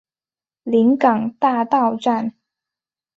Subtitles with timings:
[0.63, 2.33] 临港大道站